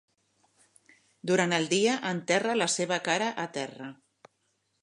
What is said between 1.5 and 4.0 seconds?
el dia enterra la seva cara a terra.